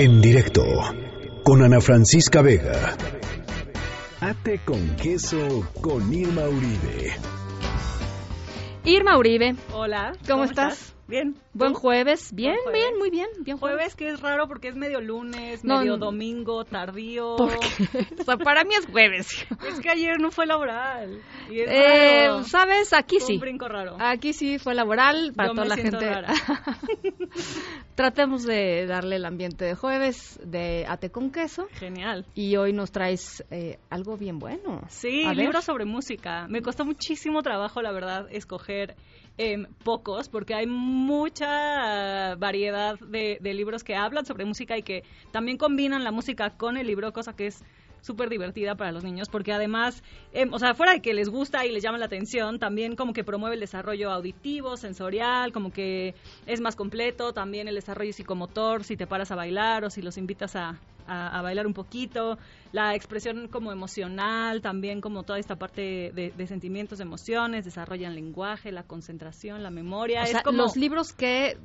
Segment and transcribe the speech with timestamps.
[0.00, 0.62] En directo
[1.42, 2.96] con Ana Francisca Vega.
[4.20, 7.16] Ate con queso con Irma Uribe.
[8.84, 9.56] Irma Uribe.
[9.72, 10.12] Hola.
[10.28, 10.94] ¿Cómo, estás?
[11.08, 11.34] Bien.
[11.54, 12.32] Buen jueves.
[12.34, 12.80] Bien, Buen jueves.
[12.82, 13.26] bien, muy bien.
[13.40, 16.06] Bien Jueves que es raro porque es medio lunes, No, medio no.
[16.06, 17.34] domingo, tardío.
[18.20, 19.46] O sea, para mí es jueves.
[19.66, 21.22] Es que ayer no fue laboral.
[21.50, 22.44] Y es Eh, raro.
[22.44, 22.92] ¿Sabes?
[22.92, 23.32] Aquí Fue sí.
[23.34, 23.96] un brinco raro.
[23.98, 26.14] Aquí sí fue laboral para Yo toda me la siento gente.
[26.14, 26.34] rara.
[27.94, 31.66] Tratemos de darle el ambiente de jueves de ate con queso.
[31.72, 32.26] Genial.
[32.34, 34.82] Y hoy nos traes eh, algo bien bueno.
[34.88, 36.46] Sí, libros sobre música.
[36.48, 38.94] Me costó muchísimo trabajo, la verdad, escoger
[39.38, 45.04] em, pocos, porque hay mucha variedad de, de libros que hablan sobre música y que
[45.32, 47.64] también combinan la música con el libro, cosa que es
[48.00, 50.02] súper divertida para los niños, porque además,
[50.32, 53.12] em, o sea, fuera de que les gusta y les llama la atención, también como
[53.12, 56.14] que promueve el desarrollo auditivo, sensorial, como que
[56.46, 60.16] es más completo, también el desarrollo psicomotor, si te paras a bailar o si los
[60.16, 62.38] invitas a, a- a bailar un poquito,
[62.72, 68.70] la expresión como emocional, también como toda esta parte de, de sentimientos, emociones, desarrollan lenguaje,
[68.70, 71.56] la concentración, la memoria, O es sea, como los libros que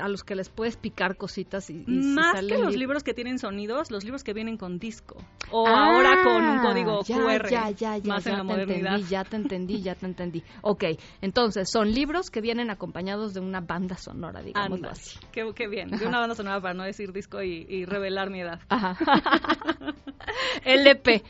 [0.00, 3.14] a los que les puedes picar cositas y, y más que los lib- libros que
[3.14, 5.16] tienen sonidos, los libros que vienen con disco
[5.50, 8.94] o Ah, ahora con un código ya, QR ya, ya, ya, más en la modernidad.
[8.94, 10.42] Entendí, ya te entendí, ya te entendí.
[10.62, 10.84] Ok,
[11.22, 15.18] entonces son libros que vienen acompañados de una banda sonora, digamos Anda, así.
[15.32, 18.40] qué, qué bien, de una banda sonora para no decir disco y, y revelar mi
[18.40, 18.60] edad.
[18.68, 18.96] Ajá.
[20.64, 21.22] LP,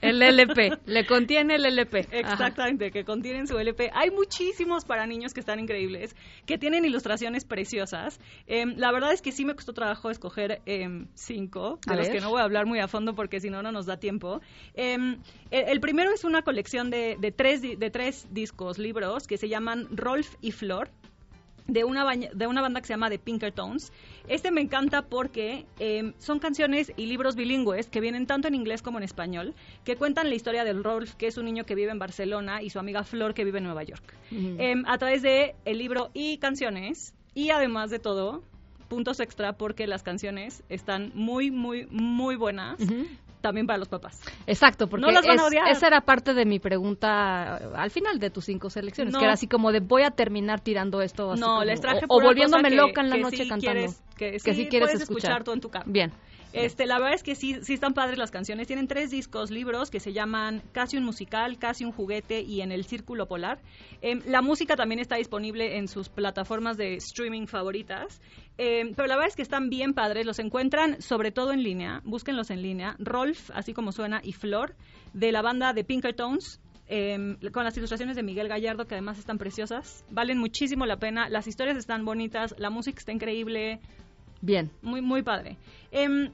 [0.00, 2.06] el LP, le contiene el LP.
[2.10, 2.32] Ajá.
[2.32, 3.90] Exactamente, que contienen su LP.
[3.92, 8.07] Hay muchísimos para niños que están increíbles, que tienen ilustraciones preciosas.
[8.46, 12.06] Em, la verdad es que sí me costó trabajo escoger em, cinco, de A los
[12.06, 12.16] ver.
[12.16, 14.40] que no voy a hablar muy a fondo porque si no, no nos da tiempo.
[14.74, 15.18] Em,
[15.50, 19.86] el, primero es una colección de, de tres, de tres discos, libros, que se llaman
[19.90, 20.90] Rolf y Flor
[21.66, 23.92] de una, baña- de una banda que se llama The Pinkertons.
[24.26, 28.80] Este me encanta porque eh, son canciones y libros bilingües que vienen tanto en inglés
[28.80, 31.90] como en español, que cuentan la historia del Rolf, que es un niño que vive
[31.90, 34.14] en Barcelona, y su amiga Flor, que vive en Nueva York.
[34.32, 34.56] Ujú.
[34.58, 38.42] Em, a través de el libro y canciones, y además de todo,
[38.88, 42.78] puntos extra porque las canciones están muy, muy, muy buenas,
[43.40, 44.20] también para los papás.
[44.48, 45.68] Exacto, porque No las van a es- odiar.
[45.68, 49.20] esa era parte de mi pregunta eh, al final de tus cinco selecciones, No.
[49.20, 51.30] que era así como de voy a terminar tirando esto.
[51.32, 53.72] así no, como- les traje o, volviéndome loca en la que noche sí cantando.
[53.80, 55.30] quieres- que, que sí sí quieres puedes escuchar.
[55.30, 55.84] escuchar tú en tu carro.
[55.88, 56.10] Bien.
[56.52, 58.66] Este, la verdad es que sí, sí están padres las canciones.
[58.66, 62.72] Tienen tres discos, libros que se llaman Casi un musical, Casi un juguete y En
[62.72, 63.60] el Círculo Polar.
[64.00, 68.20] Em, la música también está disponible en sus plataformas de streaming favoritas.
[68.56, 70.24] Em, pero la verdad es que están bien padres.
[70.24, 72.00] Los encuentran sobre todo en línea.
[72.04, 72.96] Búsquenlos en línea.
[72.98, 74.74] Rolf, así como suena, y Flor,
[75.12, 76.60] de la banda de Pinkertons.
[76.90, 80.06] em, con las ilustraciones de Miguel Gallardo, que además están preciosas.
[80.08, 81.28] Valen muchísimo la pena.
[81.28, 83.78] Las historias están bonitas, la música está increíble.
[84.40, 84.70] Bien.
[84.82, 85.56] Muy, muy padre.
[85.90, 86.30] Em,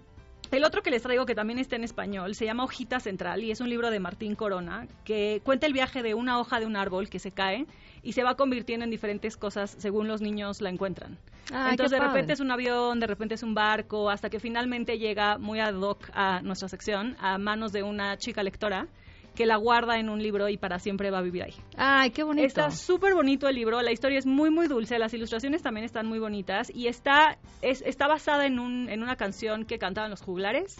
[0.51, 3.51] el otro que les traigo, que también está en español, se llama Hojita Central y
[3.51, 6.77] es un libro de Martín Corona que cuenta el viaje de una hoja de un
[6.77, 7.67] árbol que se cae
[8.03, 11.19] y se va convirtiendo en diferentes cosas según los niños la encuentran.
[11.53, 14.99] Ay, Entonces, de repente es un avión, de repente es un barco, hasta que finalmente
[14.99, 18.87] llega muy ad hoc a nuestra sección, a manos de una chica lectora
[19.34, 21.55] que la guarda en un libro y para siempre va a vivir ahí.
[21.77, 22.47] Ay, qué bonito.
[22.47, 26.06] Está súper bonito el libro, la historia es muy muy dulce, las ilustraciones también están
[26.06, 30.23] muy bonitas y está, es, está basada en, un, en una canción que cantaban los
[30.23, 30.77] juglares,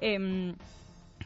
[0.00, 0.54] em,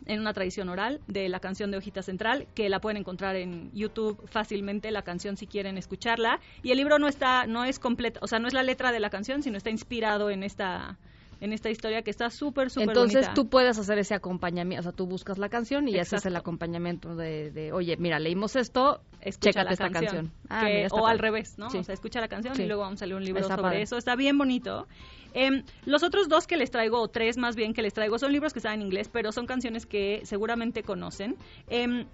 [0.07, 3.71] en una tradición oral de la canción de Hojita Central, que la pueden encontrar en
[3.73, 6.41] YouTube fácilmente, la canción si quieren escucharla.
[6.63, 9.01] Y el libro no está, no es completa, o sea, no es la letra de
[9.01, 10.99] la canción, sino está inspirado en esta,
[11.41, 13.35] en esta historia que está súper, súper Entonces bonita.
[13.35, 16.39] tú puedes hacer ese acompañamiento, o sea, tú buscas la canción y haces el Exacto.
[16.39, 20.05] acompañamiento de, de, oye, mira, leímos esto, escucha chécate la esta canción.
[20.27, 20.33] canción.
[20.49, 21.71] Ah, Que- mira, está o al revés, ¿no?
[21.71, 21.79] Sí.
[21.79, 22.63] O sea, escucha la canción Sí.
[22.63, 23.83] y luego vamos a leer un libro Está sobre padre.
[23.83, 23.97] eso.
[23.97, 24.87] Está bien bonito.
[25.35, 28.33] Em, los otros dos que les traigo, o tres más bien que les traigo, son
[28.33, 31.37] libros que están en inglés, pero son canciones que seguramente conocen.
[31.69, 32.07] Em,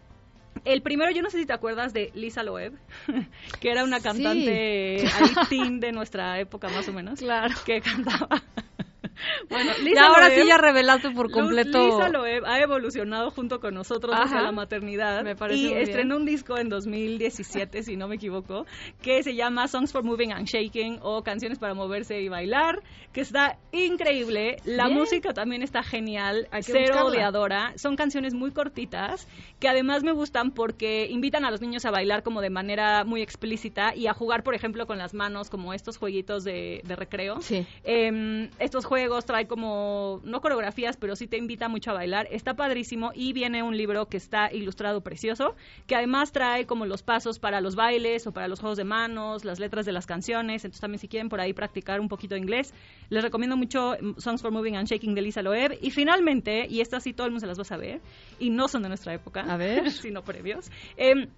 [0.64, 2.74] el primero, yo no sé si te acuerdas de Lisa Loeb,
[3.60, 4.02] que era una Sí.
[4.04, 5.04] cantante
[5.48, 7.54] teen de nuestra época más o menos, Claro.
[7.64, 8.42] que cantaba.
[9.54, 11.86] Bueno, Lisa ahora Loeb- sí ya revelaste por completo.
[11.86, 15.82] Lisa Loeb ha evolucionado junto con nosotros hacia la maternidad Me parece y muy bien.
[15.88, 18.66] estrenó un disco en 2017, si no me equivoco,
[19.02, 23.20] que se llama Songs for Moving and Shaking o Canciones para moverse y bailar, que
[23.20, 24.56] está increíble.
[24.64, 24.98] La Bien.
[24.98, 27.72] música también está genial, cero odiadora.
[27.76, 29.28] Son canciones muy cortitas
[29.60, 33.22] que además me gustan porque invitan a los niños a bailar como de manera muy
[33.22, 37.40] explícita y a jugar, por ejemplo, con las manos como estos jueguitos de, de recreo.
[37.40, 37.66] Sí.
[37.84, 42.26] Em, estos juegos juegos, como, no coreografías, pero sí te invita mucho a bailar.
[42.30, 45.54] Está padrísimo y viene un libro que está ilustrado precioso,
[45.86, 49.44] que además trae como los pasos para los bailes o para los juegos de manos,
[49.44, 50.64] las letras de las canciones.
[50.64, 52.72] Entonces también si quieren por ahí practicar un poquito de inglés,
[53.10, 55.78] les recomiendo mucho mm, Songs for Moving and Shaking de Lisa Loeb.
[55.80, 58.00] Y finalmente, y estas sí todo el mundo se las va a saber,
[58.38, 59.90] y no son de nuestra época, A ver.
[59.90, 60.70] sino previos.
[60.96, 61.28] em,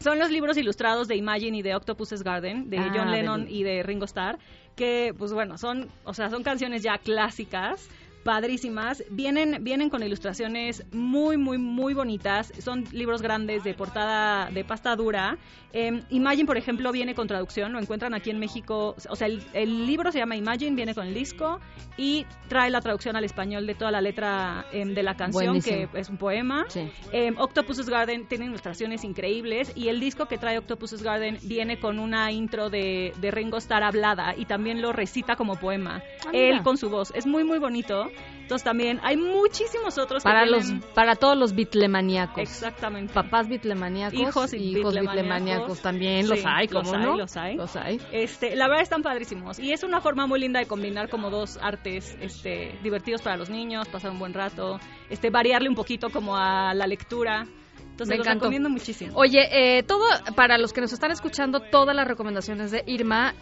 [0.00, 3.62] son los libros ilustrados de Imagine y de Octopus's Garden, de Ah, John Lennon y
[3.62, 4.38] de Ringo Starr,
[4.76, 7.88] que pues bueno, son, o sea, son canciones ya clásicas,
[8.24, 14.64] padrísimas, vienen, vienen con ilustraciones muy, muy, muy bonitas, son libros grandes de portada de
[14.64, 15.38] pasta dura.
[15.72, 19.42] Em, Imagine, por ejemplo, viene con traducción, lo encuentran aquí en México, o sea, el,
[19.52, 21.60] el libro se llama Imagine, viene con el disco
[21.96, 25.90] y trae la traducción al español de toda la letra em, de la canción, Buenísimo.
[25.92, 26.64] que es un poema.
[26.68, 26.88] Sí.
[27.12, 31.98] Eh, Octopus's Garden tiene ilustraciones increíbles y el disco que trae Octopus's Garden viene con
[31.98, 36.62] una intro de, de Ringo Starr hablada y también lo recita como poema, Ah, él
[36.62, 37.12] con su voz.
[37.14, 38.08] Es muy, muy bonito.
[38.44, 42.42] Entonces también hay muchísimos otros que Para los, para todos los bitlemaníacos.
[42.42, 43.14] Exactamente.
[43.14, 44.20] Papás bitlemaníacos.
[44.20, 45.14] Hijos y hijos bitlemaníacos.
[45.14, 46.28] bitlemaníacos también.
[46.28, 47.16] Los hay, los ¿cómo hay, no?
[47.16, 47.56] los hay.
[47.56, 48.00] Los hay.
[48.12, 51.58] Este, la verdad están padrísimos y es una forma muy linda de combinar como dos
[51.62, 54.78] artes este, divertidos para los niños, pasar un buen rato,
[55.08, 57.46] este, variarle un poquito como a la lectura.
[57.94, 58.44] Entonces Me los encantó.
[58.46, 59.12] recomiendo muchísimo.
[59.16, 60.02] Oye, eh, todo,
[60.34, 63.34] para los que nos están escuchando, todas las recomendaciones de Irma,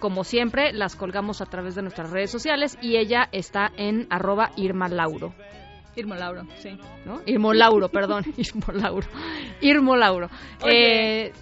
[0.00, 4.52] como siempre, las colgamos a través de nuestras redes sociales y ella está en arroba
[4.56, 5.34] Irma Lauro.
[5.96, 6.78] Irmo Lauro, sí.
[7.04, 7.20] ¿no?
[7.26, 9.06] Irmo Lauro, perdón, Irmo Lauro.
[9.60, 10.28] Irmo Lauro.
[10.62, 11.32] Oye, Eh,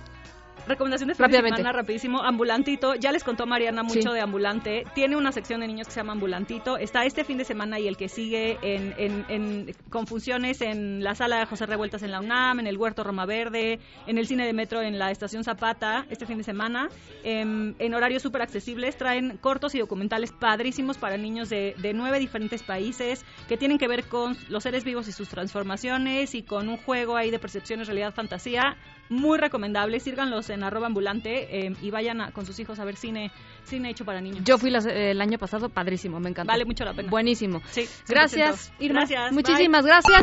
[0.66, 2.22] Recomendación de fin de semana, rapidísimo.
[2.22, 2.94] Ambulantito.
[2.94, 4.08] Ya les contó Mariana mucho Sí.
[4.14, 4.84] de Ambulante.
[4.94, 6.76] Tiene una sección de niños que se llama Ambulantito.
[6.78, 11.02] Está este fin de semana y el que sigue en, en, en- con funciones en
[11.02, 14.26] la sala de José Revueltas en la UNAM, en el Huerto Roma Verde, en el
[14.26, 16.88] cine de metro en la Estación Zapata, este fin de semana.
[17.24, 18.96] em, en horarios súper accesibles.
[18.96, 23.88] Traen cortos y documentales padrísimos para niños de, de nueve diferentes países que tienen que
[23.88, 27.86] ver con los seres vivos y sus transformaciones y con un juego ahí de percepciones,
[27.88, 28.76] realidad, fantasía
[29.08, 30.00] muy recomendable.
[30.00, 33.30] Síganlos en arroba ambulante eh, y vayan a- con sus hijos a ver cine,
[33.64, 34.42] cine hecho para niños.
[34.44, 36.50] yo fui las- el año pasado, padrísimo, me encantó.
[36.52, 37.10] Vale mucho la pena.
[37.10, 37.60] Buenísimo.
[37.70, 38.06] Sí, 100%.
[38.08, 39.00] Gracias, Irma.
[39.00, 40.22] Gracias, Muchísimas gracias.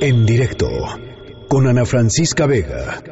[0.00, 0.68] En directo
[1.48, 3.02] con Ana Francisca Vega.